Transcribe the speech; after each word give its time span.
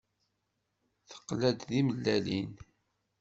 Teqla-d 1.09 1.59
timellalin. 1.69 2.51